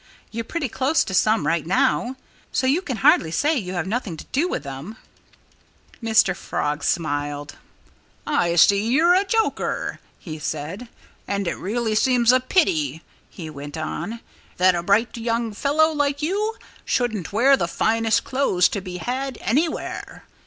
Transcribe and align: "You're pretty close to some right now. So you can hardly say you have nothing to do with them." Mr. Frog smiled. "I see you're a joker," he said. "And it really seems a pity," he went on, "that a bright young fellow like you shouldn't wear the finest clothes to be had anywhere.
"You're 0.31 0.45
pretty 0.45 0.67
close 0.67 1.03
to 1.03 1.13
some 1.13 1.45
right 1.45 1.63
now. 1.63 2.15
So 2.51 2.65
you 2.65 2.81
can 2.81 2.97
hardly 3.05 3.29
say 3.29 3.55
you 3.55 3.73
have 3.73 3.85
nothing 3.85 4.17
to 4.17 4.25
do 4.31 4.47
with 4.49 4.63
them." 4.63 4.97
Mr. 6.01 6.35
Frog 6.35 6.83
smiled. 6.83 7.57
"I 8.25 8.55
see 8.55 8.87
you're 8.87 9.13
a 9.13 9.23
joker," 9.23 9.99
he 10.17 10.39
said. 10.39 10.87
"And 11.27 11.47
it 11.47 11.53
really 11.55 11.93
seems 11.93 12.31
a 12.31 12.39
pity," 12.39 13.03
he 13.29 13.47
went 13.51 13.77
on, 13.77 14.21
"that 14.57 14.73
a 14.73 14.81
bright 14.81 15.15
young 15.17 15.53
fellow 15.53 15.91
like 15.93 16.23
you 16.23 16.55
shouldn't 16.83 17.31
wear 17.31 17.55
the 17.55 17.67
finest 17.67 18.23
clothes 18.23 18.67
to 18.69 18.81
be 18.81 18.97
had 18.97 19.37
anywhere. 19.39 20.23